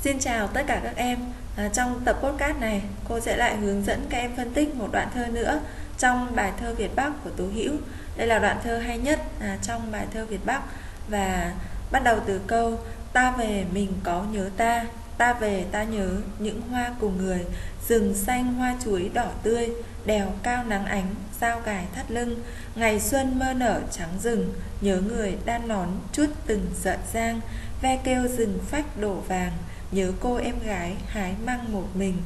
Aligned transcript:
Xin 0.00 0.18
chào 0.18 0.46
tất 0.46 0.62
cả 0.66 0.80
các 0.84 0.96
em. 0.96 1.18
À, 1.56 1.68
Trong 1.74 2.00
tập 2.04 2.18
podcast 2.22 2.58
này 2.60 2.82
cô 3.08 3.20
sẽ 3.20 3.36
lại 3.36 3.56
hướng 3.56 3.84
dẫn 3.84 4.06
các 4.10 4.18
em 4.18 4.36
phân 4.36 4.52
tích 4.54 4.74
một 4.74 4.88
đoạn 4.92 5.08
thơ 5.14 5.26
nữa 5.26 5.60
trong 5.98 6.36
bài 6.36 6.52
thơ 6.60 6.74
Việt 6.74 6.96
Bắc 6.96 7.12
của 7.24 7.30
Tố 7.30 7.44
Hữu. 7.54 7.72
Đây 8.16 8.26
là 8.26 8.38
đoạn 8.38 8.56
thơ 8.64 8.78
hay 8.78 8.98
nhất 8.98 9.20
à, 9.40 9.58
trong 9.62 9.92
bài 9.92 10.06
thơ 10.14 10.24
Việt 10.24 10.46
Bắc. 10.46 10.62
Và 11.08 11.52
bắt 11.90 12.04
đầu 12.04 12.18
từ 12.26 12.40
câu 12.46 12.78
Ta 13.12 13.30
về 13.30 13.64
mình 13.72 13.92
có 14.02 14.24
nhớ 14.32 14.50
ta 14.56 14.84
Ta 15.18 15.32
về 15.32 15.64
ta 15.72 15.82
nhớ 15.82 16.08
những 16.38 16.60
hoa 16.60 16.90
cùng 17.00 17.18
người 17.18 17.44
Rừng 17.88 18.14
xanh 18.14 18.54
hoa 18.54 18.76
chuối 18.84 19.10
đỏ 19.14 19.26
tươi 19.42 19.68
Đèo 20.04 20.32
cao 20.42 20.64
nắng 20.64 20.86
ánh 20.86 21.14
Sao 21.40 21.60
cài 21.60 21.84
thắt 21.94 22.10
lưng. 22.10 22.42
Ngày 22.74 23.00
xuân 23.00 23.38
mơ 23.38 23.52
nở 23.52 23.80
trắng 23.90 24.12
rừng 24.22 24.52
Nhớ 24.80 25.00
người 25.00 25.36
đan 25.44 25.68
nón 25.68 25.88
chút 26.12 26.26
từng 26.46 26.66
sợi 26.74 26.98
giang 27.12 27.40
Ve 27.82 27.98
kêu 28.04 28.28
rừng 28.28 28.58
phách 28.70 29.00
đổ 29.00 29.14
vàng 29.14 29.52
Nhớ 29.92 30.12
cô 30.20 30.36
em 30.36 30.54
gái 30.66 30.96
hái 31.06 31.34
măng 31.46 31.72
một 31.72 31.86
mình 31.94 32.16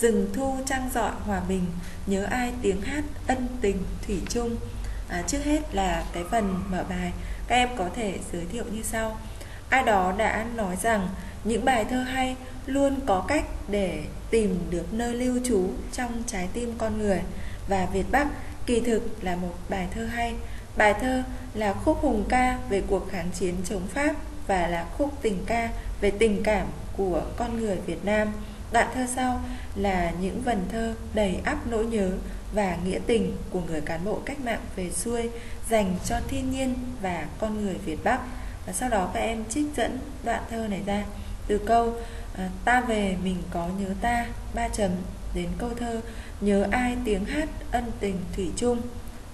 Rừng 0.00 0.30
thu 0.34 0.58
trăng 0.66 0.90
dọi 0.94 1.10
hòa 1.24 1.40
bình 1.48 1.64
Nhớ 2.06 2.24
ai 2.24 2.52
tiếng 2.62 2.80
hát 2.80 3.04
ân 3.26 3.48
tình 3.60 3.82
thủy 4.06 4.20
chung. 4.28 4.56
À, 5.08 5.22
Trước 5.26 5.44
hết 5.44 5.74
là 5.74 6.04
cái 6.12 6.24
phần 6.30 6.62
mở 6.70 6.84
bài 6.88 7.12
Các 7.46 7.56
em 7.56 7.68
có 7.76 7.88
thể 7.94 8.18
giới 8.32 8.44
thiệu 8.52 8.64
như 8.72 8.82
sau. 8.82 9.18
Ai 9.68 9.82
đó 9.82 10.14
đã 10.18 10.46
nói 10.54 10.76
rằng 10.82 11.08
những 11.44 11.64
bài 11.64 11.84
thơ 11.90 12.02
hay 12.02 12.36
luôn 12.66 13.00
có 13.06 13.24
cách 13.28 13.44
để 13.68 14.04
tìm 14.30 14.58
được 14.70 14.94
nơi 14.94 15.14
lưu 15.14 15.38
trú 15.44 15.68
trong 15.92 16.22
trái 16.26 16.48
tim 16.52 16.72
con 16.78 16.98
người. 16.98 17.20
Và 17.68 17.86
Việt 17.86 18.06
Bắc 18.10 18.28
kỳ 18.66 18.80
thực 18.80 19.24
là 19.24 19.36
một 19.36 19.54
bài 19.68 19.86
thơ 19.94 20.04
hay. 20.06 20.34
Bài 20.76 20.94
thơ 21.00 21.22
là 21.54 21.72
khúc 21.72 21.98
hùng 22.00 22.24
ca 22.28 22.58
về 22.68 22.82
cuộc 22.88 23.10
kháng 23.10 23.30
chiến 23.34 23.54
chống 23.64 23.86
Pháp 23.86 24.14
và 24.46 24.66
là 24.66 24.86
khúc 24.98 25.12
tình 25.22 25.44
ca 25.46 25.68
về 26.00 26.10
tình 26.10 26.42
cảm 26.42 26.66
của 26.96 27.22
con 27.36 27.60
người 27.60 27.76
Việt 27.86 28.04
Nam. 28.04 28.28
Đoạn 28.72 28.88
thơ 28.94 29.06
sau 29.16 29.40
là 29.74 30.12
những 30.20 30.42
vần 30.42 30.64
thơ 30.72 30.94
đầy 31.14 31.40
ắp 31.44 31.66
nỗi 31.66 31.86
nhớ 31.86 32.10
và 32.54 32.76
nghĩa 32.84 32.98
tình 33.06 33.36
của 33.50 33.60
người 33.60 33.80
cán 33.80 34.04
bộ 34.04 34.20
cách 34.24 34.40
mạng 34.44 34.60
về 34.76 34.90
xuôi 34.90 35.30
dành 35.70 35.96
cho 36.04 36.16
thiên 36.28 36.50
nhiên 36.50 36.74
và 37.02 37.26
con 37.38 37.64
người 37.64 37.74
Việt 37.84 38.04
Bắc. 38.04 38.20
Và 38.66 38.72
sau 38.72 38.88
đó 38.88 39.10
các 39.14 39.20
em 39.20 39.44
trích 39.48 39.66
dẫn 39.76 39.98
đoạn 40.24 40.42
thơ 40.50 40.66
này 40.68 40.80
ra 40.86 41.04
từ 41.46 41.58
câu 41.58 41.94
à, 42.34 42.50
ta 42.64 42.80
về 42.80 43.16
mình 43.24 43.36
có 43.50 43.68
nhớ 43.78 43.88
ta 44.00 44.26
ba 44.54 44.68
chấm, 44.68 44.90
đến 45.34 45.48
câu 45.58 45.70
thơ, 45.78 46.00
nhớ 46.40 46.66
ai 46.70 46.96
tiếng 47.04 47.24
hát 47.24 47.48
ân 47.70 47.84
tình 48.00 48.16
thủy 48.36 48.50
chung 48.56 48.80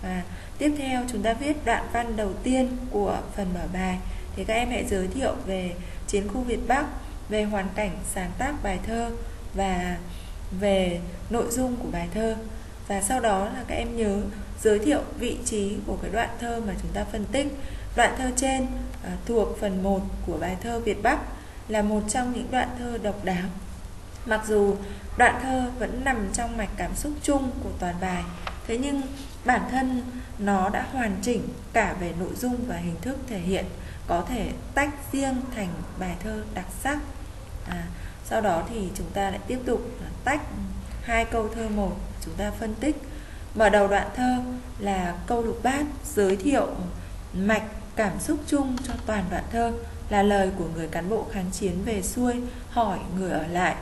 và 0.03 0.23
tiếp 0.59 0.73
theo 0.79 1.05
chúng 1.13 1.23
ta 1.23 1.33
viết 1.33 1.65
đoạn 1.65 1.87
văn 1.93 2.17
đầu 2.17 2.33
tiên 2.43 2.77
của 2.91 3.19
phần 3.37 3.47
mở 3.55 3.67
bài 3.73 3.99
thì 4.37 4.45
các 4.45 4.55
em 4.55 4.71
hãy 4.71 4.85
giới 4.89 5.07
thiệu 5.07 5.35
về 5.47 5.75
chiến 6.07 6.29
khu 6.29 6.41
Việt 6.41 6.61
Bắc 6.69 6.87
về 7.29 7.45
hoàn 7.45 7.69
cảnh 7.75 7.99
sáng 8.15 8.31
tác 8.39 8.55
bài 8.63 8.79
thơ 8.87 9.11
và 9.55 9.97
về 10.61 11.01
nội 11.31 11.51
dung 11.51 11.77
của 11.77 11.89
bài 11.93 12.09
thơ. 12.15 12.37
Và 12.89 13.03
sau 13.03 13.21
đó 13.21 13.45
là 13.45 13.65
các 13.69 13.75
em 13.75 13.97
nhớ 13.97 14.21
giới 14.61 14.79
thiệu 14.79 15.01
vị 15.19 15.37
trí 15.45 15.77
của 15.87 15.97
cái 16.03 16.11
đoạn 16.11 16.31
thơ 16.41 16.63
mà 16.67 16.75
chúng 16.83 16.93
ta 16.93 17.05
phân 17.05 17.25
tích. 17.25 17.47
Đoạn 17.97 18.15
thơ 18.19 18.31
trên 18.37 18.67
à, 19.05 19.11
thuộc 19.27 19.49
phần 19.61 19.83
1 19.83 20.01
của 20.27 20.39
bài 20.41 20.57
thơ 20.63 20.81
Việt 20.81 21.03
Bắc 21.03 21.19
là 21.69 21.83
một 21.83 22.03
trong 22.09 22.33
những 22.33 22.47
đoạn 22.51 22.69
thơ 22.79 22.99
độc 23.03 23.25
đáo. 23.25 23.49
Mặc 24.27 24.41
dù 24.47 24.77
đoạn 25.19 25.41
thơ 25.43 25.71
vẫn 25.79 26.05
nằm 26.05 26.29
trong 26.33 26.57
mạch 26.57 26.71
cảm 26.77 26.95
xúc 26.97 27.13
chung 27.23 27.51
của 27.63 27.71
toàn 27.79 27.95
bài 28.01 28.25
thế 28.69 28.79
nhưng 28.79 29.03
bản 29.45 29.61
thân 29.71 30.03
nó 30.39 30.69
đã 30.69 30.87
hoàn 30.93 31.17
chỉnh 31.23 31.49
cả 31.73 31.97
về 32.01 32.13
nội 32.21 32.35
dung 32.37 32.57
và 32.67 32.77
hình 32.77 32.97
thức 33.01 33.17
thể 33.29 33.39
hiện 33.39 33.65
có 34.07 34.25
thể 34.29 34.53
tách 34.75 34.91
riêng 35.13 35.37
thành 35.55 35.69
bài 35.99 36.17
thơ 36.23 36.45
đặc 36.55 36.67
sắc 36.83 36.99
à, 37.71 37.83
sau 38.25 38.41
đó 38.41 38.63
thì 38.71 38.89
chúng 38.95 39.11
ta 39.15 39.31
lại 39.31 39.41
tiếp 39.47 39.59
tục 39.67 39.81
tách 40.25 40.41
hai 41.03 41.25
câu 41.25 41.49
thơ 41.55 41.69
một 41.69 41.97
chúng 42.25 42.35
ta 42.35 42.51
phân 42.51 42.75
tích. 42.75 42.97
Mở 43.55 43.69
đầu 43.69 43.89
đoạn 43.89 44.07
thơ 44.17 44.37
là 44.79 45.15
câu 45.27 45.43
lục 45.43 45.61
bát 45.63 45.85
giới 46.15 46.37
thiệu 46.37 46.67
mạch 47.33 47.63
cảm 47.97 48.21
xúc 48.21 48.39
chung 48.47 48.77
cho 48.87 48.93
toàn 49.07 49.25
đoạn 49.31 49.45
thơ 49.53 49.73
là 50.11 50.23
lời 50.23 50.51
của 50.59 50.69
người 50.75 50.89
cán 50.89 51.09
bộ 51.09 51.27
kháng 51.33 51.51
chiến 51.53 51.83
về 51.85 52.03
xuôi 52.03 52.35
hỏi 52.71 52.99
người 53.19 53.31
ở 53.31 53.47
lại 53.47 53.75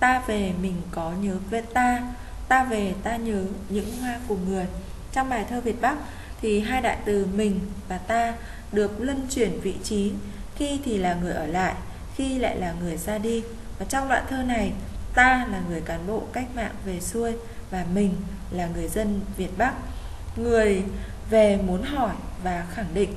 ta 0.00 0.22
về 0.26 0.52
mình 0.62 0.82
có 0.90 1.12
nhớ 1.20 1.36
về 1.50 1.60
ta? 1.60 2.02
Ta 2.48 2.64
về 2.64 2.94
ta 3.02 3.16
nhớ 3.16 3.44
những 3.68 3.98
hoa 4.00 4.18
của 4.28 4.36
người. 4.48 4.66
Trong 5.12 5.28
bài 5.28 5.44
thơ 5.48 5.60
Việt 5.60 5.80
Bắc 5.80 5.96
thì 6.40 6.60
hai 6.60 6.80
đại 6.80 6.98
từ 7.04 7.26
mình 7.34 7.60
và 7.88 7.98
ta 7.98 8.34
được 8.72 9.00
luân 9.00 9.26
chuyển 9.30 9.60
vị 9.60 9.74
trí 9.84 10.12
khi 10.56 10.80
thì 10.84 10.98
là 10.98 11.14
người 11.14 11.32
ở 11.32 11.46
lại 11.46 11.74
khi 12.16 12.38
lại 12.38 12.56
là 12.56 12.74
người 12.80 12.96
ra 12.96 13.18
đi. 13.18 13.42
Và 13.78 13.86
trong 13.88 14.08
đoạn 14.08 14.24
thơ 14.28 14.42
này 14.42 14.72
ta 15.14 15.46
là 15.52 15.60
người 15.68 15.80
cán 15.80 16.06
bộ 16.06 16.22
cách 16.32 16.46
mạng 16.54 16.74
về 16.84 17.00
xuôi 17.00 17.32
và 17.70 17.84
mình 17.94 18.14
là 18.50 18.68
người 18.74 18.88
dân 18.88 19.20
Việt 19.36 19.58
Bắc. 19.58 19.74
Người 20.36 20.82
về 21.30 21.56
muốn 21.56 21.82
hỏi 21.82 22.14
và 22.42 22.66
khẳng 22.74 22.94
định 22.94 23.10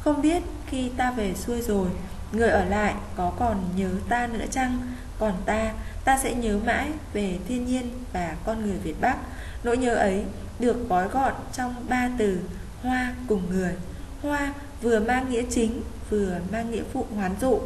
không 0.00 0.22
biết 0.22 0.42
khi 0.66 0.90
ta 0.96 1.10
về 1.10 1.34
xuôi 1.34 1.60
rồi 1.60 1.88
Người 2.32 2.48
ở 2.48 2.64
lại 2.64 2.94
có 3.16 3.32
còn 3.38 3.64
nhớ 3.76 3.90
ta 4.08 4.26
nữa 4.26 4.44
chăng? 4.50 4.78
Còn 5.18 5.34
ta, 5.46 5.72
ta 6.04 6.18
sẽ 6.18 6.34
nhớ 6.34 6.58
mãi 6.66 6.88
về 7.12 7.38
thiên 7.48 7.66
nhiên 7.66 7.90
và 8.12 8.36
con 8.44 8.66
người 8.66 8.76
Việt 8.82 9.00
Bắc. 9.00 9.16
Nỗi 9.64 9.76
nhớ 9.76 9.94
ấy 9.94 10.24
được 10.58 10.88
gói 10.88 11.08
gọn 11.08 11.32
trong 11.52 11.74
ba 11.88 12.10
từ 12.18 12.38
Hoa 12.82 13.14
cùng 13.28 13.42
người. 13.50 13.74
Hoa 14.22 14.54
vừa 14.82 15.00
mang 15.00 15.30
nghĩa 15.30 15.42
chính 15.50 15.82
vừa 16.10 16.38
mang 16.52 16.70
nghĩa 16.70 16.82
phụ 16.92 17.06
hoán 17.14 17.34
dụ. 17.40 17.60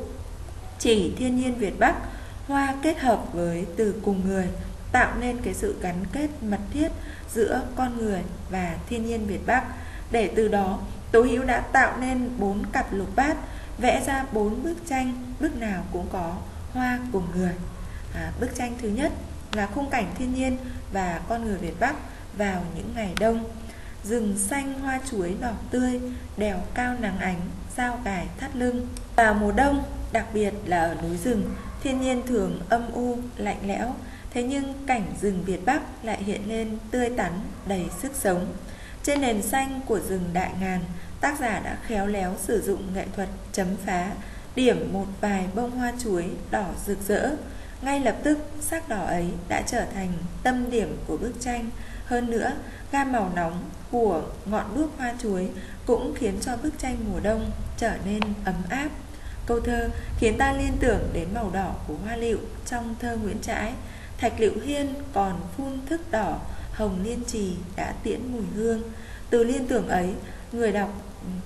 Chỉ 0.81 1.13
thiên 1.17 1.37
nhiên 1.37 1.55
Việt 1.55 1.79
Bắc 1.79 1.95
Hoa 2.49 2.75
kết 2.83 2.99
hợp 2.99 3.25
với 3.33 3.67
từ 3.77 3.95
cùng 4.05 4.21
người 4.29 4.49
Tạo 4.93 5.15
nên 5.21 5.37
cái 5.43 5.55
sự 5.55 5.77
gắn 5.83 6.05
kết 6.13 6.29
mật 6.43 6.61
thiết 6.73 6.89
giữa 7.35 7.63
con 7.77 7.99
người 7.99 8.23
và 8.51 8.77
thiên 8.89 9.07
nhiên 9.07 9.27
Việt 9.27 9.47
Bắc. 9.47 9.65
Để 10.11 10.33
từ 10.37 10.49
đó 10.49 10.79
Tố 11.13 11.23
Hữu 11.23 11.45
đã 11.45 11.61
tạo 11.61 11.97
nên 12.01 12.31
bốn 12.39 12.67
cặp 12.73 12.93
lục 12.93 13.17
bát 13.17 13.37
vẽ 13.79 14.03
ra 14.07 14.25
bốn 14.33 14.63
bức 14.63 14.75
tranh 14.89 15.35
bức 15.41 15.57
nào 15.57 15.83
cũng 15.93 16.07
có 16.13 16.37
hoa 16.73 16.99
cùng 17.13 17.27
người. 17.37 17.55
À, 18.15 18.33
bức 18.41 18.55
tranh 18.55 18.73
thứ 18.83 18.89
nhất 18.89 19.13
là 19.53 19.67
khung 19.67 19.91
cảnh 19.91 20.07
thiên 20.19 20.35
nhiên 20.35 20.57
và 20.93 21.21
con 21.29 21.45
người 21.45 21.59
Việt 21.59 21.81
Bắc 21.81 21.95
vào 22.37 22.65
những 22.77 22.93
ngày 22.95 23.15
đông. 23.21 23.45
Rừng 24.05 24.39
xanh 24.39 24.81
hoa 24.81 25.01
chuối 25.11 25.37
đỏ 25.41 25.53
tươi 25.71 26.01
đèo 26.37 26.61
cao 26.75 26.95
nắng 27.01 27.19
ánh 27.19 27.41
sao 27.77 28.01
gài 28.05 28.27
thắt 28.39 28.57
lưng. 28.57 28.89
Vào 29.17 29.35
mùa 29.35 29.53
đông 29.53 29.83
đặc 30.13 30.27
biệt 30.35 30.55
là 30.67 30.81
ở 30.81 30.95
núi 31.03 31.17
rừng 31.25 31.55
thiên 31.83 32.01
nhiên 32.01 32.23
thường 32.27 32.61
âm 32.69 32.93
u 32.93 33.19
lạnh 33.37 33.61
lẽo 33.67 33.95
thế 34.35 34.43
nhưng 34.43 34.75
cảnh 34.87 35.05
rừng 35.21 35.43
Việt 35.47 35.65
Bắc 35.65 35.81
lại 36.03 36.25
hiện 36.25 36.49
lên 36.49 36.79
tươi 36.91 37.11
tắn 37.17 37.33
đầy 37.67 37.85
sức 38.03 38.13
sống 38.15 38.47
trên 39.03 39.21
nền 39.21 39.43
xanh 39.43 39.81
của 39.87 40.01
rừng 40.09 40.25
đại 40.33 40.51
ngàn 40.61 40.81
tác 41.21 41.41
giả 41.41 41.61
đã 41.65 41.77
khéo 41.87 42.07
léo 42.07 42.37
sử 42.43 42.63
dụng 42.63 42.95
nghệ 42.95 43.07
thuật 43.17 43.29
chấm 43.53 43.67
phá, 43.87 44.11
điểm 44.55 44.93
một 44.93 45.07
vài 45.21 45.49
bông 45.55 45.71
hoa 45.71 45.93
chuối 45.99 46.25
đỏ 46.51 46.67
rực 46.87 46.99
rỡ. 47.09 47.31
Ngay 47.83 48.01
lập 48.01 48.17
tức, 48.23 48.39
sắc 48.61 48.89
đỏ 48.89 49.05
ấy 49.05 49.27
đã 49.49 49.63
trở 49.67 49.85
thành 49.95 50.13
tâm 50.43 50.71
điểm 50.71 50.97
của 51.07 51.17
bức 51.17 51.33
tranh. 51.41 51.71
Hơn 52.05 52.31
nữa, 52.31 52.53
gam 52.93 53.13
màu 53.13 53.33
nóng 53.35 53.65
của 53.91 54.23
ngọn 54.47 54.77
đuốc 54.77 54.99
hoa 54.99 55.15
chuối 55.23 55.51
cũng 55.87 56.15
khiến 56.17 56.35
cho 56.41 56.57
bức 56.57 56.79
tranh 56.79 56.97
mùa 57.13 57.21
đông 57.23 57.51
trở 57.77 57.93
nên 58.05 58.21
ấm 58.45 58.55
áp. 58.69 58.89
Câu 59.51 59.61
thơ 59.61 59.91
khiến 60.19 60.39
ta 60.39 60.53
liên 60.53 60.73
tưởng 60.81 61.01
đến 61.13 61.29
màu 61.35 61.51
đỏ 61.51 61.75
của 61.89 61.95
hoa 62.05 62.17
liệu 62.17 62.39
trong 62.67 62.95
thơ 63.01 63.17
Nguyễn 63.17 63.41
Trãi. 63.43 63.73
Thạch 64.19 64.41
liệu 64.41 64.53
hiên 64.65 64.95
còn 65.13 65.41
phun 65.57 65.79
thức 65.87 66.01
đỏ, 66.11 66.39
hồng 66.73 66.99
liên 67.05 67.25
trì 67.25 67.55
đã 67.77 67.95
tiễn 68.03 68.33
mùi 68.33 68.43
hương. 68.55 68.83
Từ 69.31 69.45
liên 69.45 69.67
tưởng 69.67 69.89
ấy, 69.89 70.15
người 70.53 70.73
đọc 70.73 70.91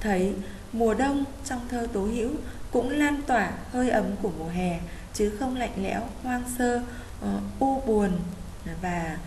thấy 0.01 0.35
mùa 0.73 0.95
đông 0.95 1.25
trong 1.45 1.61
thơ 1.69 1.87
tố 1.93 2.01
hữu 2.01 2.31
cũng 2.71 2.91
lan 2.91 3.23
tỏa 3.27 3.51
hơi 3.73 3.91
ấm 3.91 4.07
của 4.23 4.31
mùa 4.39 4.49
hè 4.49 4.81
chứ 5.15 5.33
không 5.39 5.57
lạnh 5.57 5.83
lẽo 5.83 6.01
hoang 6.23 6.43
sơ 6.59 6.83
ờ, 7.21 7.41
u 7.59 7.81
buồn 7.81 8.11
và 8.83 9.19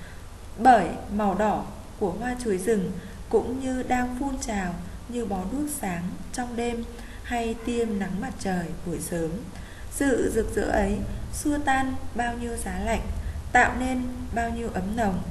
bởi 0.57 0.87
màu 1.11 1.35
đỏ 1.35 1.65
của 1.99 2.11
hoa 2.11 2.35
chuối 2.43 2.57
rừng 2.57 2.91
cũng 3.29 3.59
như 3.59 3.83
đang 3.83 4.15
phun 4.19 4.37
trào 4.37 4.73
như 5.09 5.25
bó 5.25 5.39
đuốc 5.51 5.69
sáng 5.81 6.03
trong 6.33 6.55
đêm 6.55 6.83
hay 7.27 7.55
tiêm 7.65 7.99
nắng 7.99 8.21
mặt 8.21 8.33
trời 8.39 8.65
buổi 8.85 8.99
sớm 8.99 9.31
sự 9.91 10.31
rực 10.35 10.55
rỡ 10.55 10.61
ấy 10.63 10.97
xua 11.33 11.57
tan 11.65 11.95
bao 12.15 12.33
nhiêu 12.33 12.57
giá 12.57 12.79
lạnh 12.79 13.01
tạo 13.51 13.75
nên 13.79 14.03
bao 14.35 14.49
nhiêu 14.49 14.69
ấm 14.73 14.95
nồng 14.95 15.21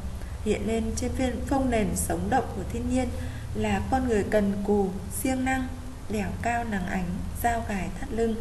hiện 0.44 0.66
lên 0.66 0.84
trên 0.96 1.12
phiên 1.12 1.40
phong 1.46 1.70
nền 1.70 1.88
sống 1.96 2.30
động 2.30 2.44
của 2.56 2.62
thiên 2.72 2.90
nhiên 2.90 3.08
là 3.54 3.80
con 3.90 4.08
người 4.08 4.24
cần 4.30 4.52
cù, 4.64 4.88
siêng 5.22 5.44
năng, 5.44 5.66
đèo 6.10 6.28
cao 6.42 6.64
nắng 6.64 6.86
ánh, 6.86 7.04
dao 7.42 7.64
gài 7.68 7.88
thắt 8.00 8.12
lưng. 8.12 8.34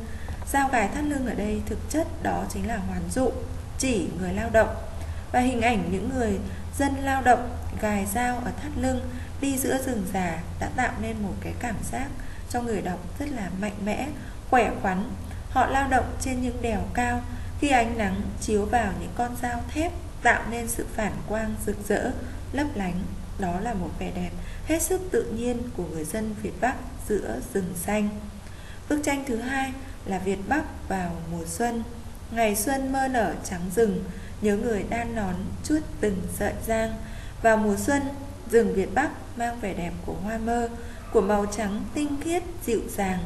Dao 0.51 0.69
gài 0.71 0.87
thắt 0.87 1.03
lưng 1.03 1.27
ở 1.27 1.33
đây 1.33 1.61
thực 1.65 1.79
chất 1.89 2.07
đó 2.23 2.45
chính 2.49 2.67
là 2.67 2.77
hoàn 2.77 3.01
dụ, 3.11 3.31
chỉ 3.77 4.07
người 4.19 4.33
lao 4.33 4.49
động. 4.49 4.75
Và 5.31 5.39
hình 5.39 5.61
ảnh 5.61 5.89
những 5.91 6.09
người 6.15 6.39
dân 6.79 6.95
lao 6.95 7.21
động 7.21 7.49
gài 7.81 8.05
dao 8.13 8.35
ở 8.37 8.51
thắt 8.61 8.71
lưng 8.77 8.99
đi 9.41 9.57
giữa 9.57 9.77
rừng 9.85 10.05
già 10.13 10.39
đã 10.59 10.69
tạo 10.75 10.93
nên 11.01 11.15
một 11.23 11.33
cái 11.41 11.53
cảm 11.59 11.75
giác 11.91 12.07
cho 12.49 12.61
người 12.61 12.81
đọc 12.81 12.99
rất 13.19 13.29
là 13.29 13.49
mạnh 13.61 13.75
mẽ, 13.85 14.07
khỏe 14.49 14.71
khoắn. 14.81 15.09
Họ 15.49 15.65
lao 15.65 15.89
động 15.89 16.05
trên 16.21 16.41
những 16.41 16.61
đèo 16.61 16.81
cao, 16.93 17.21
khi 17.59 17.69
ánh 17.69 17.97
nắng 17.97 18.21
chiếu 18.41 18.65
vào 18.65 18.93
những 18.99 19.11
con 19.15 19.35
dao 19.41 19.61
thép 19.69 19.91
tạo 20.23 20.43
nên 20.51 20.67
sự 20.67 20.85
phản 20.95 21.13
quang 21.27 21.55
rực 21.65 21.75
rỡ, 21.87 22.11
lấp 22.53 22.67
lánh. 22.75 22.99
Đó 23.39 23.59
là 23.59 23.73
một 23.73 23.89
vẻ 23.99 24.11
đẹp 24.15 24.31
hết 24.67 24.81
sức 24.81 25.01
tự 25.11 25.23
nhiên 25.23 25.57
của 25.77 25.83
người 25.83 26.03
dân 26.03 26.35
Việt 26.41 26.61
Bắc 26.61 26.75
giữa 27.09 27.39
rừng 27.53 27.73
xanh. 27.75 28.09
Bức 28.89 29.01
tranh 29.03 29.23
thứ 29.27 29.35
hai 29.35 29.73
là 30.05 30.19
Việt 30.19 30.39
Bắc 30.47 30.89
vào 30.89 31.11
mùa 31.31 31.45
xuân. 31.45 31.83
Ngày 32.31 32.55
xuân 32.55 32.91
mơ 32.91 33.07
nở 33.07 33.33
trắng 33.49 33.61
rừng, 33.75 34.03
nhớ 34.41 34.57
người 34.57 34.85
đan 34.89 35.15
nón 35.15 35.35
chuốt 35.63 35.81
từng 35.99 36.21
sợi 36.39 36.53
giang. 36.67 36.93
Vào 37.41 37.57
mùa 37.57 37.75
xuân, 37.75 38.01
rừng 38.51 38.73
Việt 38.73 38.93
Bắc 38.93 39.09
mang 39.37 39.59
vẻ 39.59 39.73
đẹp 39.73 39.91
của 40.05 40.15
hoa 40.23 40.37
mơ, 40.37 40.69
của 41.11 41.21
màu 41.21 41.45
trắng 41.45 41.85
tinh 41.93 42.17
khiết 42.23 42.43
dịu 42.65 42.81
dàng. 42.89 43.19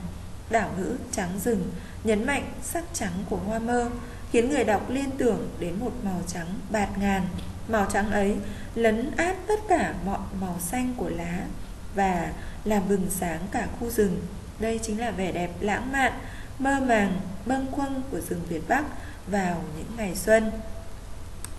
Đảo 0.49 0.71
ngữ 0.77 0.95
trắng 1.11 1.39
rừng 1.43 1.71
nhấn 2.03 2.25
mạnh 2.25 2.43
sắc 2.63 2.83
trắng 2.93 3.13
của 3.29 3.37
hoa 3.37 3.59
mơ, 3.59 3.89
khiến 4.31 4.49
người 4.49 4.63
đọc 4.63 4.89
liên 4.89 5.11
tưởng 5.17 5.49
đến 5.59 5.75
một 5.79 5.91
màu 6.03 6.21
trắng 6.27 6.47
bạt 6.69 6.89
ngàn. 6.97 7.21
Màu 7.67 7.87
trắng 7.93 8.11
ấy 8.11 8.35
lấn 8.75 9.11
át 9.17 9.35
tất 9.47 9.59
cả 9.69 9.93
mọi 10.05 10.19
màu 10.41 10.55
xanh 10.59 10.93
của 10.97 11.09
lá 11.09 11.39
và 11.95 12.31
làm 12.63 12.89
bừng 12.89 13.07
sáng 13.09 13.39
cả 13.51 13.67
khu 13.79 13.89
rừng. 13.89 14.21
Đây 14.59 14.79
chính 14.83 14.99
là 14.99 15.11
vẻ 15.11 15.31
đẹp 15.31 15.51
lãng 15.59 15.91
mạn, 15.91 16.13
mơ 16.59 16.79
màng, 16.79 17.19
bâng 17.45 17.67
quâng 17.71 18.01
của 18.11 18.19
rừng 18.19 18.41
Việt 18.49 18.67
Bắc 18.67 18.83
vào 19.27 19.63
những 19.77 19.97
ngày 19.97 20.15
xuân. 20.15 20.51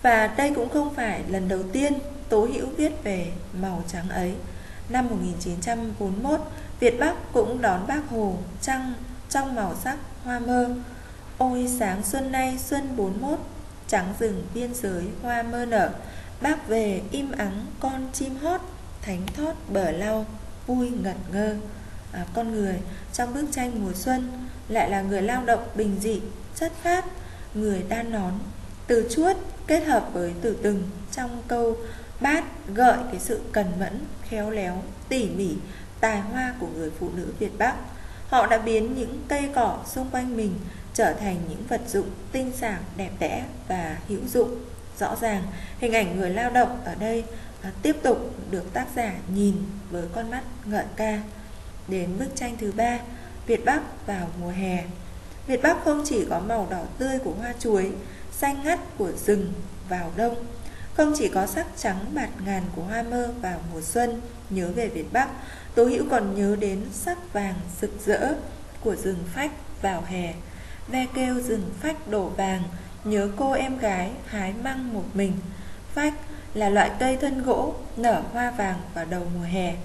Và 0.01 0.27
đây 0.27 0.53
cũng 0.55 0.69
không 0.69 0.93
phải 0.93 1.23
lần 1.27 1.47
đầu 1.47 1.63
tiên 1.63 1.93
Tố 2.29 2.47
Hữu 2.53 2.67
viết 2.77 3.03
về 3.03 3.31
màu 3.61 3.83
trắng 3.87 4.09
ấy. 4.09 4.33
Năm 4.91 5.07
1941, 5.09 6.39
Việt 6.79 6.99
Bắc 6.99 7.15
cũng 7.33 7.61
đón 7.61 7.87
bác 7.87 8.01
Hồ 8.09 8.37
trăng 8.61 8.93
trong 9.29 9.55
màu 9.55 9.75
sắc 9.83 9.97
hoa 10.23 10.39
mơ. 10.39 10.69
Ôi 11.37 11.67
sáng 11.79 12.03
xuân 12.03 12.31
nay 12.31 12.57
xuân 12.57 12.97
41, 12.97 13.39
trắng 13.87 14.13
rừng 14.19 14.43
biên 14.53 14.73
giới 14.73 15.03
hoa 15.21 15.43
mơ 15.43 15.65
nở. 15.65 15.89
Bác 16.41 16.67
về 16.67 17.01
im 17.11 17.31
ắng 17.31 17.65
con 17.79 18.09
chim 18.13 18.35
hót, 18.35 18.61
thánh 19.01 19.21
thót 19.37 19.53
bờ 19.69 19.91
lau, 19.91 20.25
vui 20.67 20.89
ngẩn 20.89 21.17
ngơ. 21.33 21.55
À, 22.11 22.25
con 22.33 22.51
người 22.51 22.79
trong 23.13 23.33
bức 23.33 23.45
tranh 23.51 23.85
mùa 23.85 23.93
xuân 23.93 24.31
lại 24.69 24.89
là 24.89 25.01
người 25.01 25.21
lao 25.21 25.45
động 25.45 25.63
bình 25.75 25.97
dị, 26.01 26.21
chất 26.55 26.71
phát, 26.83 27.05
người 27.53 27.83
đan 27.89 28.11
nón, 28.11 28.33
từ 28.87 29.09
chuốt 29.15 29.37
kết 29.67 29.79
hợp 29.79 30.09
với 30.13 30.33
từ 30.41 30.57
từng 30.63 30.83
trong 31.11 31.41
câu 31.47 31.77
bát 32.21 32.43
gợi 32.73 32.97
cái 33.11 33.19
sự 33.19 33.41
cần 33.51 33.71
mẫn, 33.79 34.05
khéo 34.29 34.49
léo, 34.49 34.83
tỉ 35.09 35.29
mỉ, 35.29 35.55
tài 35.99 36.21
hoa 36.21 36.53
của 36.59 36.67
người 36.67 36.91
phụ 36.99 37.09
nữ 37.15 37.33
Việt 37.39 37.57
Bắc. 37.57 37.75
Họ 38.27 38.47
đã 38.47 38.57
biến 38.57 38.95
những 38.95 39.23
cây 39.27 39.49
cỏ 39.55 39.79
xung 39.85 40.09
quanh 40.09 40.37
mình 40.37 40.53
trở 40.93 41.13
thành 41.13 41.37
những 41.49 41.63
vật 41.69 41.81
dụng 41.87 42.09
tinh 42.31 42.51
xảo, 42.55 42.79
đẹp 42.97 43.11
đẽ 43.19 43.45
và 43.67 43.97
hữu 44.07 44.19
dụng. 44.27 44.55
Rõ 44.99 45.15
ràng, 45.21 45.43
hình 45.79 45.93
ảnh 45.93 46.19
người 46.19 46.29
lao 46.29 46.49
động 46.49 46.81
ở 46.85 46.95
đây 46.95 47.23
à, 47.61 47.71
tiếp 47.81 47.95
tục 48.03 48.17
được 48.51 48.73
tác 48.73 48.85
giả 48.95 49.13
nhìn 49.35 49.55
với 49.91 50.03
con 50.15 50.31
mắt 50.31 50.41
ngợi 50.65 50.85
ca. 50.95 51.21
Đến 51.87 52.09
bức 52.19 52.35
tranh 52.35 52.55
thứ 52.59 52.71
ba, 52.71 52.99
Việt 53.47 53.65
Bắc 53.65 54.07
vào 54.07 54.27
mùa 54.41 54.49
hè. 54.49 54.83
Việt 55.47 55.61
Bắc 55.61 55.83
không 55.83 56.03
chỉ 56.05 56.25
có 56.29 56.39
màu 56.39 56.67
đỏ 56.69 56.83
tươi 56.97 57.19
của 57.19 57.33
hoa 57.39 57.53
chuối, 57.59 57.91
xanh 58.31 58.63
ngắt 58.63 58.79
của 58.97 59.11
rừng 59.25 59.53
vào 59.89 60.11
đông, 60.15 60.35
không 60.93 61.13
chỉ 61.17 61.27
có 61.27 61.45
sắc 61.45 61.67
trắng 61.77 61.99
bạt 62.13 62.29
ngàn 62.45 62.63
của 62.75 62.81
hoa 62.81 63.03
mơ 63.03 63.33
vào 63.41 63.59
mùa 63.73 63.81
xuân, 63.81 64.21
nhớ 64.49 64.71
về 64.75 64.87
Việt 64.87 65.13
Bắc, 65.13 65.29
Tố 65.75 65.83
Hữu 65.83 66.03
còn 66.09 66.35
nhớ 66.35 66.55
đến 66.59 66.85
sắc 66.93 67.33
vàng 67.33 67.55
rực 67.81 67.91
rỡ 68.05 68.33
của 68.81 68.95
rừng 68.95 69.23
phách 69.33 69.51
vào 69.81 70.03
hè. 70.07 70.33
Ve 70.87 71.05
kêu 71.13 71.41
rừng 71.41 71.69
phách 71.79 72.07
đổ 72.07 72.25
vàng, 72.25 72.63
nhớ 73.03 73.29
cô 73.35 73.51
em 73.51 73.77
gái 73.77 74.11
hái 74.25 74.53
măng 74.63 74.93
một 74.93 75.05
mình. 75.13 75.33
Phách 75.93 76.13
là 76.53 76.69
loại 76.69 76.91
cây 76.99 77.17
thân 77.17 77.43
gỗ 77.43 77.75
nở 77.97 78.21
hoa 78.33 78.51
vàng 78.51 78.79
vào 78.93 79.05
đầu 79.05 79.23
mùa 79.35 79.45
hè. 79.45 79.75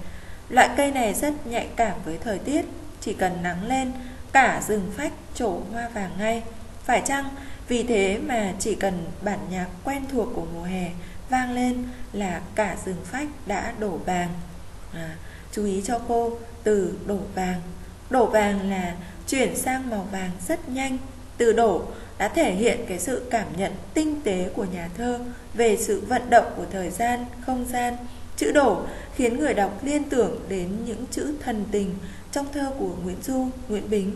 Loại 0.49 0.69
cây 0.77 0.91
này 0.91 1.13
rất 1.13 1.47
nhạy 1.47 1.67
cảm 1.75 1.97
với 2.05 2.17
thời 2.17 2.39
tiết, 2.39 2.65
chỉ 3.01 3.13
cần 3.13 3.43
nắng 3.43 3.67
lên, 3.67 3.91
cả 4.31 4.61
rừng 4.67 4.91
phách 4.97 5.13
trổ 5.35 5.59
hoa 5.71 5.89
vàng 5.89 6.11
ngay. 6.17 6.43
Phải 6.83 7.01
chăng 7.05 7.25
vì 7.67 7.83
thế 7.83 8.19
mà 8.27 8.53
chỉ 8.59 8.75
cần 8.75 9.05
bản 9.21 9.39
nhạc 9.51 9.67
quen 9.83 10.03
thuộc 10.11 10.29
của 10.35 10.45
mùa 10.53 10.63
hè 10.63 10.91
vang 11.29 11.53
lên 11.53 11.83
là 12.13 12.41
cả 12.55 12.77
rừng 12.85 13.01
phách 13.03 13.27
đã 13.45 13.73
đổ 13.79 13.89
vàng. 13.89 14.29
À, 14.93 15.15
chú 15.51 15.65
ý 15.65 15.81
cho 15.85 15.99
cô 16.07 16.37
từ 16.63 16.97
đổ 17.05 17.19
vàng. 17.35 17.61
Đổ 18.09 18.25
vàng 18.25 18.69
là 18.69 18.95
chuyển 19.27 19.55
sang 19.55 19.89
màu 19.89 20.07
vàng 20.11 20.31
rất 20.47 20.69
nhanh. 20.69 20.97
Từ 21.37 21.53
đổ 21.53 21.83
đã 22.17 22.27
thể 22.27 22.53
hiện 22.53 22.79
cái 22.87 22.99
sự 22.99 23.27
cảm 23.29 23.47
nhận 23.57 23.71
tinh 23.93 24.21
tế 24.23 24.49
của 24.55 24.65
nhà 24.73 24.89
thơ 24.97 25.19
về 25.53 25.77
sự 25.77 26.01
vận 26.07 26.29
động 26.29 26.45
của 26.55 26.65
thời 26.71 26.89
gian, 26.89 27.25
không 27.45 27.65
gian. 27.65 27.97
Chữ 28.37 28.51
đổ 28.51 28.81
khiến 29.15 29.39
người 29.39 29.53
đọc 29.53 29.83
liên 29.83 30.03
tưởng 30.03 30.39
đến 30.49 30.85
những 30.85 31.05
chữ 31.11 31.33
thần 31.43 31.65
tình 31.71 31.95
trong 32.31 32.45
thơ 32.53 32.71
của 32.79 32.91
Nguyễn 33.03 33.21
Du, 33.21 33.47
Nguyễn 33.69 33.89
Bính 33.89 34.11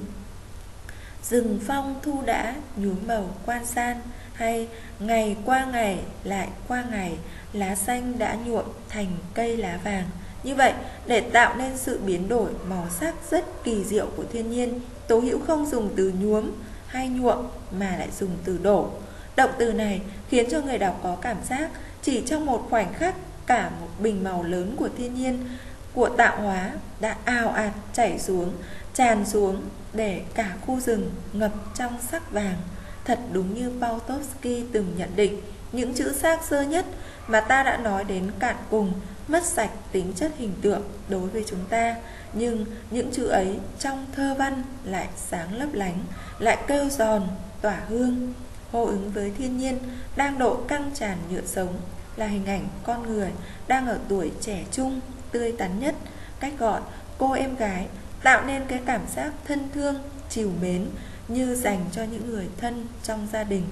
Rừng 1.29 1.59
phong 1.67 1.99
thu 2.01 2.21
đã 2.25 2.55
nhuốm 2.75 2.95
màu 3.07 3.29
quan 3.45 3.65
san, 3.65 3.97
Hay 4.33 4.67
ngày 4.99 5.35
qua 5.45 5.65
ngày, 5.65 5.99
lại 6.23 6.47
qua 6.67 6.83
ngày, 6.91 7.17
Lá 7.53 7.75
xanh 7.75 8.19
đã 8.19 8.37
nhuộm 8.45 8.65
thành 8.89 9.07
cây 9.33 9.57
lá 9.57 9.79
vàng. 9.83 10.05
Như 10.43 10.55
vậy, 10.55 10.73
để 11.07 11.21
tạo 11.21 11.55
nên 11.57 11.77
sự 11.77 11.99
biến 12.05 12.27
đổi 12.27 12.51
màu 12.69 12.87
sắc 12.99 13.15
rất 13.31 13.63
kỳ 13.63 13.83
diệu 13.83 14.07
của 14.15 14.23
thiên 14.33 14.51
nhiên, 14.51 14.79
Tố 15.07 15.19
hữu 15.19 15.39
không 15.39 15.65
dùng 15.65 15.89
từ 15.95 16.13
nhuốm 16.19 16.51
hay 16.87 17.09
nhuộm 17.09 17.47
mà 17.71 17.95
lại 17.99 18.09
dùng 18.19 18.37
từ 18.45 18.59
đổ. 18.63 18.89
Động 19.35 19.51
từ 19.59 19.73
này 19.73 20.01
khiến 20.29 20.49
cho 20.51 20.61
người 20.61 20.77
đọc 20.77 20.99
có 21.03 21.15
cảm 21.21 21.37
giác 21.49 21.69
chỉ 22.01 22.23
trong 22.25 22.45
một 22.45 22.67
khoảnh 22.69 22.93
khắc, 22.93 23.15
cả 23.45 23.71
một 23.81 23.87
bình 23.99 24.23
màu 24.23 24.43
lớn 24.43 24.75
của 24.77 24.89
thiên 24.97 25.13
nhiên, 25.13 25.45
của 25.93 26.09
tạo 26.09 26.41
hóa 26.41 26.71
đã 26.99 27.17
ào 27.25 27.49
ạt 27.49 27.71
chảy 27.93 28.19
xuống 28.19 28.51
tràn 28.93 29.25
xuống 29.25 29.61
để 29.93 30.21
cả 30.33 30.55
khu 30.65 30.79
rừng 30.79 31.11
ngập 31.33 31.51
trong 31.75 31.97
sắc 32.11 32.31
vàng. 32.31 32.57
Thật 33.05 33.19
đúng 33.31 33.53
như 33.53 33.71
Pautovsky 33.81 34.63
từng 34.71 34.93
nhận 34.97 35.09
định, 35.15 35.41
những 35.71 35.93
chữ 35.93 36.13
xác 36.13 36.43
sơ 36.43 36.61
nhất 36.61 36.85
mà 37.27 37.41
ta 37.41 37.63
đã 37.63 37.77
nói 37.77 38.03
đến 38.03 38.31
cạn 38.39 38.55
cùng 38.69 38.93
mất 39.27 39.43
sạch 39.45 39.69
tính 39.91 40.13
chất 40.15 40.31
hình 40.37 40.53
tượng 40.61 40.81
đối 41.09 41.29
với 41.29 41.43
chúng 41.47 41.65
ta. 41.69 41.95
Nhưng 42.33 42.65
những 42.91 43.11
chữ 43.11 43.27
ấy 43.27 43.59
trong 43.79 44.05
thơ 44.15 44.35
văn 44.39 44.63
lại 44.83 45.07
sáng 45.17 45.59
lấp 45.59 45.69
lánh, 45.73 45.99
lại 46.39 46.57
kêu 46.67 46.89
giòn, 46.89 47.27
tỏa 47.61 47.79
hương. 47.87 48.33
Hô 48.71 48.85
ứng 48.85 49.11
với 49.11 49.31
thiên 49.37 49.57
nhiên 49.57 49.79
đang 50.15 50.39
độ 50.39 50.55
căng 50.55 50.91
tràn 50.93 51.17
nhựa 51.31 51.45
sống 51.45 51.77
là 52.15 52.25
hình 52.25 52.45
ảnh 52.45 52.67
con 52.83 53.03
người 53.03 53.31
đang 53.67 53.87
ở 53.87 53.99
tuổi 54.09 54.31
trẻ 54.41 54.63
trung, 54.71 54.99
tươi 55.31 55.51
tắn 55.51 55.79
nhất, 55.79 55.95
cách 56.39 56.53
gọi 56.59 56.81
cô 57.17 57.31
em 57.31 57.55
gái 57.55 57.87
tạo 58.23 58.45
nên 58.45 58.65
cái 58.67 58.81
cảm 58.85 59.01
giác 59.15 59.31
thân 59.47 59.59
thương, 59.73 59.95
chiều 60.29 60.51
mến 60.61 60.87
như 61.27 61.55
dành 61.55 61.85
cho 61.91 62.03
những 62.03 62.29
người 62.29 62.49
thân 62.57 62.87
trong 63.03 63.27
gia 63.33 63.43
đình. 63.43 63.63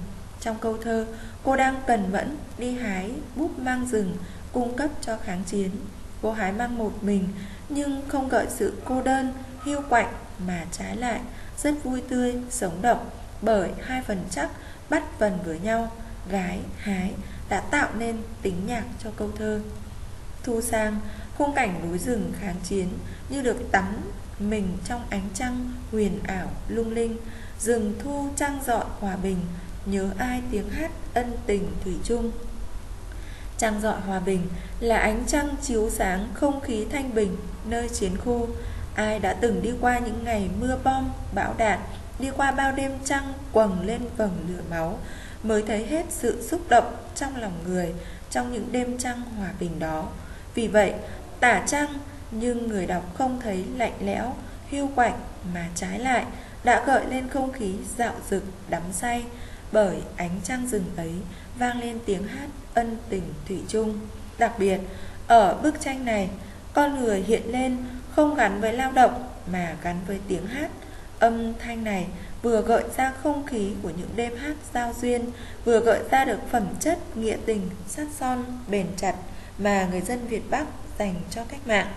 Trong 0.42 0.58
câu 0.60 0.78
thơ, 0.78 1.08
cô 1.44 1.56
đang 1.56 1.82
cần 1.88 2.12
mẫn 2.12 2.38
đi 2.58 2.72
hái 2.72 3.12
búp 3.36 3.60
mang 3.60 3.88
rừng 3.88 4.18
cung 4.52 4.76
cấp 4.78 4.90
cho 5.02 5.18
kháng 5.18 5.44
chiến. 5.44 5.70
Cô 6.22 6.32
hái 6.32 6.52
mang 6.52 6.78
một 6.78 7.04
mình 7.04 7.28
nhưng 7.70 8.02
không 8.08 8.30
gợi 8.30 8.46
sự 8.50 8.74
cô 8.86 9.02
đơn, 9.02 9.34
hiu 9.66 9.82
quạnh 9.90 10.14
mà 10.48 10.66
trái 10.72 10.96
lại 10.96 11.20
rất 11.58 11.84
vui 11.84 12.02
tươi, 12.02 12.36
sống 12.50 12.82
động 12.82 13.10
bởi 13.42 13.72
hai 13.82 14.02
phần 14.02 14.24
chắc 14.30 14.50
bắt 14.90 15.20
vần 15.20 15.40
với 15.46 15.60
nhau, 15.60 15.92
gái, 16.30 16.60
hái 16.78 17.14
đã 17.50 17.60
tạo 17.60 17.90
nên 17.98 18.18
tính 18.42 18.62
nhạc 18.68 18.84
cho 19.04 19.10
câu 19.16 19.32
thơ. 19.38 19.62
Thu 20.44 20.62
sang, 20.62 21.00
khung 21.38 21.56
cảnh 21.56 21.90
núi 21.90 21.98
rừng 21.98 22.34
kháng 22.42 22.56
chiến 22.64 22.88
như 23.30 23.42
được 23.42 23.72
tắm 23.72 23.86
mình 24.40 24.78
trong 24.86 25.02
ánh 25.10 25.30
trăng, 25.34 25.72
huyền 25.92 26.20
ảo, 26.28 26.52
lung 26.68 26.94
linh. 26.94 27.18
Rừng 27.60 27.94
thu 28.00 28.30
trăng 28.36 28.60
dọi 28.66 28.86
hòa 29.00 29.16
bình, 29.16 29.38
nhớ 29.86 30.10
ai 30.18 30.42
tiếng 30.52 30.70
hát 30.70 30.92
ân 31.14 31.32
tình 31.46 31.68
thủy 31.84 31.94
chung. 32.04 32.32
Trăng 33.58 33.82
dọi 33.82 34.02
hòa 34.02 34.20
bình 34.20 34.42
là 34.80 34.98
ánh 34.98 35.24
trăng 35.28 35.56
chiếu 35.62 35.90
sáng 35.90 36.28
không 36.34 36.62
khí 36.62 36.86
thanh 36.92 37.14
bình, 37.16 37.38
nơi 37.66 37.90
chiến 37.90 38.18
khu. 38.18 38.48
Ai 38.96 39.20
đã 39.20 39.34
từng 39.34 39.62
đi 39.62 39.72
qua 39.82 40.00
những 40.00 40.24
ngày 40.24 40.50
mưa 40.60 40.78
bom, 40.84 41.12
bão 41.36 41.54
đạn, 41.58 41.80
đi 42.20 42.30
qua 42.38 42.52
bao 42.52 42.72
đêm 42.72 42.92
trăng 43.06 43.34
quầng 43.52 43.86
lên 43.86 44.02
vầng 44.18 44.46
lửa 44.50 44.62
máu, 44.70 45.00
mới 45.44 45.64
thấy 45.64 45.86
hết 45.86 46.06
sự 46.10 46.48
xúc 46.48 46.62
động 46.70 46.96
trong 47.16 47.36
lòng 47.36 47.54
người 47.68 47.94
trong 48.30 48.54
những 48.54 48.72
đêm 48.72 48.98
trăng 48.98 49.22
hòa 49.22 49.50
bình 49.60 49.80
đó. 49.80 50.08
Vì 50.56 50.68
vậy, 50.68 50.94
tả 51.40 51.64
trăng 51.68 51.94
nhưng 52.32 52.68
người 52.68 52.86
đọc 52.86 53.16
không 53.18 53.40
thấy 53.40 53.64
lạnh 53.78 53.94
lẽo, 54.02 54.34
hưu 54.72 54.90
quạnh 54.96 55.20
mà 55.54 55.68
trái 55.76 56.00
lại 56.00 56.26
đã 56.64 56.86
gợi 56.86 57.06
lên 57.10 57.28
không 57.30 57.52
khí 57.52 57.74
dạo 57.98 58.14
dực 58.30 58.44
đắm 58.70 58.84
say 58.92 59.24
bởi 59.72 59.98
ánh 60.16 60.40
trăng 60.44 60.68
rừng 60.68 60.86
ấy 60.98 61.14
vang 61.60 61.80
lên 61.80 62.00
tiếng 62.06 62.28
hát 62.28 62.48
ân 62.74 62.98
tình 63.10 63.34
thủy 63.48 63.60
chung. 63.68 64.00
Đặc 64.38 64.60
biệt, 64.60 64.80
ở 65.28 65.58
bức 65.64 65.82
tranh 65.82 66.06
này, 66.06 66.30
con 66.74 67.00
người 67.00 67.22
hiện 67.22 67.52
lên 67.52 67.78
không 68.12 68.36
gắn 68.36 68.62
với 68.62 68.74
lao 68.74 68.92
động 68.92 69.24
mà 69.52 69.76
gắn 69.84 69.96
với 70.08 70.20
tiếng 70.28 70.48
hát. 70.48 70.72
Âm 71.20 71.54
thanh 71.60 71.84
này 71.84 72.08
vừa 72.42 72.62
gợi 72.62 72.84
ra 72.98 73.14
không 73.24 73.46
khí 73.46 73.72
của 73.84 73.90
những 73.90 74.10
đêm 74.16 74.38
hát 74.38 74.56
giao 74.74 74.94
duyên, 75.02 75.26
vừa 75.66 75.80
gợi 75.80 76.00
ra 76.12 76.26
được 76.26 76.40
phẩm 76.52 76.68
chất 76.80 77.18
nghĩa 77.18 77.38
tình, 77.46 77.70
sát 77.88 78.08
son, 78.20 78.44
bền 78.68 78.88
chặt 78.98 79.16
mà 79.58 79.88
người 79.92 80.02
dân 80.02 80.28
Việt 80.28 80.50
Bắc 80.50 80.66
dành 81.00 81.16
cho 81.30 81.44
cách 81.44 81.68
mạng. 81.68 81.88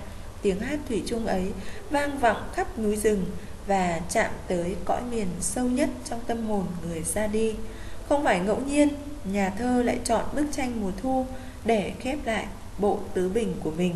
Tiếng 0.43 0.61
hát 0.61 0.79
thủy 0.89 1.03
chung 1.07 1.27
ấy 1.27 1.53
vang 1.91 2.19
vọng 2.19 2.43
khắp 2.55 2.79
núi 2.79 2.97
rừng 2.97 3.25
và 3.67 4.01
chạm 4.11 4.31
tới 4.49 4.77
cõi 4.85 5.03
miền 5.11 5.27
sâu 5.41 5.65
nhất 5.65 5.91
trong 6.11 6.21
tâm 6.27 6.47
hồn 6.47 6.67
người 6.89 7.03
ra 7.03 7.27
đi. 7.27 7.55
Không 8.09 8.25
phải 8.25 8.41
ngẫu 8.41 8.61
nhiên, 8.61 8.89
nhà 9.25 9.53
thơ 9.59 9.83
lại 9.83 9.99
chọn 10.05 10.25
bức 10.35 10.47
tranh 10.53 10.81
mùa 10.81 10.91
thu 11.03 11.27
để 11.65 11.93
khép 12.01 12.19
lại 12.25 12.47
bộ 12.79 12.99
tứ 13.15 13.29
bình 13.29 13.55
của 13.63 13.71
mình. 13.71 13.95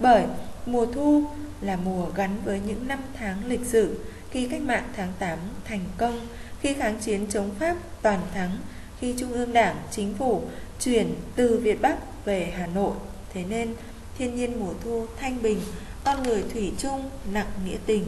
Bởi 0.00 0.24
mùa 0.66 0.86
thu 0.86 1.24
là 1.60 1.76
mùa 1.76 2.06
gắn 2.14 2.36
với 2.44 2.60
những 2.66 2.88
năm 2.88 2.98
tháng 3.14 3.46
lịch 3.46 3.66
sử 3.66 3.98
khi 4.30 4.48
cách 4.48 4.62
mạng 4.62 4.88
tháng 4.96 5.12
8 5.18 5.38
thành 5.64 5.84
công, 5.98 6.26
khi 6.60 6.74
kháng 6.74 6.98
chiến 7.00 7.26
chống 7.30 7.50
Pháp 7.58 7.76
toàn 8.02 8.20
thắng, 8.34 8.58
khi 9.00 9.14
Trung 9.18 9.32
ương 9.32 9.52
Đảng, 9.52 9.76
Chính 9.90 10.14
phủ 10.14 10.42
chuyển 10.80 11.14
từ 11.36 11.58
Việt 11.58 11.82
Bắc 11.82 12.24
về 12.24 12.52
Hà 12.56 12.66
Nội. 12.66 12.92
Thế 13.34 13.44
nên, 13.48 13.74
thiên 14.18 14.34
nhiên 14.34 14.60
mùa 14.60 14.72
thu 14.84 15.06
thanh 15.20 15.42
bình, 15.42 15.60
con 16.04 16.22
người 16.22 16.44
thủy 16.52 16.72
chung 16.78 17.10
nặng 17.32 17.50
nghĩa 17.64 17.76
tình. 17.86 18.04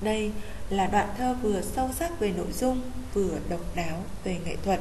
Đây 0.00 0.30
là 0.70 0.86
đoạn 0.86 1.08
thơ 1.18 1.36
vừa 1.42 1.60
sâu 1.60 1.90
sắc 1.98 2.20
về 2.20 2.32
nội 2.36 2.52
dung, 2.52 2.80
vừa 3.14 3.38
độc 3.48 3.60
đáo 3.74 4.04
về 4.24 4.36
nghệ 4.44 4.56
thuật. 4.64 4.80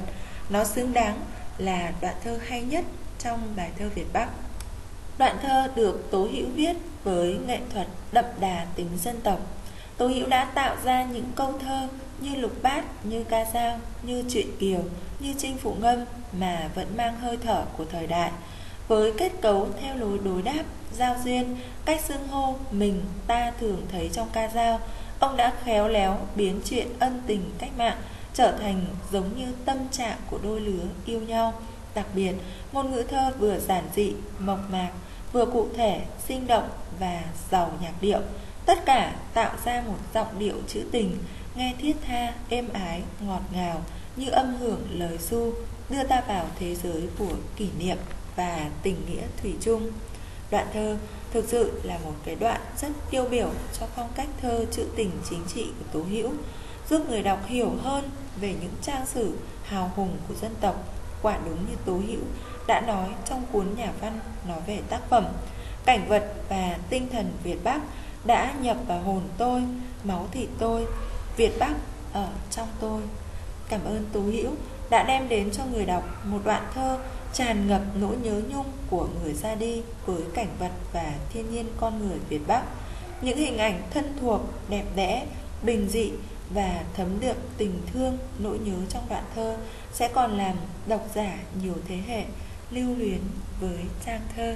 Nó 0.50 0.64
xứng 0.64 0.94
đáng 0.94 1.20
là 1.58 1.92
đoạn 2.02 2.16
thơ 2.24 2.40
hay 2.48 2.62
nhất 2.62 2.86
trong 3.20 3.54
bài 3.56 3.70
thơ 3.80 3.90
Việt 3.96 4.14
Bắc. 4.14 4.30
Đoạn 5.18 5.38
thơ 5.42 5.72
được 5.76 6.12
Tố 6.12 6.28
Hữu 6.32 6.48
viết 6.56 6.74
với 7.04 7.38
nghệ 7.48 7.60
thuật 7.74 7.88
đậm 8.12 8.26
đà 8.40 8.66
tính 8.76 8.90
dân 9.04 9.22
tộc. 9.22 9.40
Tố 9.98 10.08
Hữu 10.08 10.28
đã 10.28 10.46
tạo 10.46 10.76
ra 10.84 11.04
những 11.04 11.32
câu 11.36 11.60
thơ 11.60 11.88
như 12.22 12.36
lục 12.36 12.64
bát, 12.64 13.06
như 13.06 13.24
ca 13.24 13.46
dao, 13.54 13.80
như 14.04 14.24
truyện 14.30 14.48
kiều, 14.60 14.84
như 15.20 15.34
chinh 15.38 15.58
phụ 15.58 15.76
ngâm 15.80 16.00
mà 16.40 16.70
vẫn 16.76 16.98
mang 16.98 17.20
hơi 17.20 17.38
thở 17.44 17.66
của 17.78 17.86
thời 17.86 18.08
đại. 18.08 18.32
Với 18.92 19.14
kết 19.18 19.32
cấu 19.42 19.68
theo 19.82 19.98
lối 19.98 20.20
đối 20.24 20.42
đáp, 20.42 20.64
giao 20.98 21.16
duyên, 21.24 21.58
cách 21.86 22.02
xưng 22.02 22.28
hô 22.28 22.56
mình 22.72 23.02
ta 23.28 23.52
thường 23.60 23.86
thấy 23.92 24.10
trong 24.14 24.28
ca 24.34 24.48
dao, 24.48 24.80
ông 25.20 25.38
đã 25.38 25.54
khéo 25.64 25.88
léo 25.88 26.18
biến 26.36 26.62
chuyện 26.66 26.88
ân 27.00 27.22
tình 27.28 27.52
cách 27.60 27.70
mạng 27.78 27.98
trở 28.34 28.52
thành 28.52 28.86
giống 29.12 29.38
như 29.38 29.46
tâm 29.66 29.78
trạng 29.92 30.18
của 30.30 30.40
đôi 30.44 30.60
lứa 30.62 30.84
yêu 31.06 31.22
nhau. 31.22 31.54
Đặc 31.96 32.06
biệt, 32.16 32.34
ngôn 32.74 32.92
ngữ 32.92 33.04
thơ 33.04 33.32
vừa 33.40 33.60
giản 33.60 33.84
dị, 33.96 34.14
mộc 34.40 34.60
mạc, 34.72 34.92
vừa 35.32 35.46
cụ 35.46 35.68
thể, 35.78 36.02
sinh 36.28 36.48
động 36.48 36.70
và 37.00 37.22
giàu 37.52 37.72
nhạc 37.82 37.94
điệu. 38.02 38.20
Tất 38.66 38.86
cả 38.86 39.16
tạo 39.34 39.52
ra 39.66 39.84
một 39.88 39.98
giọng 40.14 40.40
điệu 40.40 40.56
trữ 40.68 40.82
tình, 40.92 41.18
nghe 41.56 41.74
thiết 41.82 41.96
tha, 42.08 42.34
êm 42.50 42.70
ái, 42.74 43.02
ngọt 43.28 43.42
ngào, 43.54 43.82
như 44.16 44.30
âm 44.30 44.56
hưởng 44.58 44.88
lời 44.92 45.18
du, 45.30 45.54
đưa 45.90 46.04
ta 46.04 46.22
vào 46.28 46.46
thế 46.60 46.76
giới 46.76 47.02
của 47.20 47.34
kỷ 47.56 47.68
niệm 47.80 47.98
và 48.36 48.70
tình 48.84 48.96
nghĩa 49.06 49.24
thủy 49.42 49.56
chung. 49.62 49.92
Đoạn 50.52 50.68
thơ 50.74 50.98
thực 51.34 51.46
sự 51.50 51.82
là 51.84 51.98
một 51.98 52.14
cái 52.26 52.36
đoạn 52.36 52.62
rất 52.82 52.88
tiêu 53.10 53.26
biểu 53.32 53.50
cho 53.80 53.86
phong 53.96 54.10
cách 54.16 54.30
thơ 54.42 54.66
trữ 54.72 54.86
tình 54.96 55.12
chính 55.30 55.44
trị 55.54 55.64
của 55.64 56.00
Tố 56.00 56.06
Hữu, 56.10 56.32
giúp 56.90 57.10
người 57.10 57.24
đọc 57.24 57.40
hiểu 57.46 57.72
hơn 57.84 58.10
về 58.42 58.56
những 58.62 58.74
trang 58.82 59.06
sử 59.06 59.34
hào 59.64 59.92
hùng 59.96 60.18
của 60.28 60.36
dân 60.42 60.52
tộc. 60.62 60.76
Quả 61.22 61.40
đúng 61.46 61.58
như 61.70 61.76
Tố 61.86 61.94
Hữu 61.94 62.22
đã 62.68 62.82
nói 62.82 63.10
trong 63.26 63.46
cuốn 63.52 63.66
nhà 63.78 63.92
văn 64.02 64.20
nói 64.48 64.60
về 64.68 64.80
tác 64.90 65.10
phẩm, 65.10 65.26
cảnh 65.86 66.08
vật 66.08 66.34
và 66.50 66.78
tinh 66.90 67.08
thần 67.12 67.32
Việt 67.44 67.64
Bắc 67.64 67.82
đã 68.26 68.54
nhập 68.62 68.78
vào 68.88 69.00
hồn 69.00 69.22
tôi, 69.38 69.64
máu 70.04 70.28
thịt 70.32 70.50
tôi, 70.60 70.86
Việt 71.38 71.52
Bắc 71.60 71.74
ở 72.14 72.28
trong 72.52 72.68
tôi. 72.80 73.02
Cảm 73.70 73.84
ơn 73.86 74.06
Tú 74.14 74.22
Hữu 74.22 74.52
đã 74.92 75.04
đem 75.04 75.30
đến 75.30 75.52
cho 75.52 75.66
người 75.66 75.86
đọc 75.86 76.04
một 76.26 76.40
đoạn 76.46 76.64
thơ 76.74 77.00
tràn 77.34 77.68
ngập 77.68 77.82
nỗi 77.96 78.18
nhớ 78.24 78.42
nhung 78.50 78.66
của 78.90 79.08
người 79.24 79.34
ra 79.34 79.56
đi 79.56 79.82
với 80.06 80.22
cảnh 80.34 80.48
vật 80.60 80.72
và 80.94 81.14
thiên 81.34 81.52
nhiên 81.52 81.66
con 81.80 82.08
người 82.08 82.18
Việt 82.30 82.42
Bắc. 82.48 82.64
Những 83.22 83.38
hình 83.38 83.58
ảnh 83.58 83.82
thân 83.90 84.18
thuộc, 84.22 84.42
đẹp 84.70 84.86
đẽ, 84.96 85.26
bình 85.64 85.88
dị 85.90 86.12
và 86.54 86.84
thấm 86.94 87.20
đượm 87.20 87.36
tình 87.58 87.82
thương, 87.94 88.18
nỗi 88.40 88.60
nhớ 88.60 88.76
trong 88.90 89.04
đoạn 89.10 89.24
thơ 89.36 89.58
sẽ 89.94 90.08
còn 90.08 90.38
làm 90.38 90.56
độc 90.88 91.02
giả 91.16 91.38
nhiều 91.64 91.76
thế 91.88 91.98
hệ 92.08 92.24
lưu 92.72 92.96
luyến 92.98 93.20
với 93.62 93.78
trang 94.06 94.22
thơ. 94.36 94.56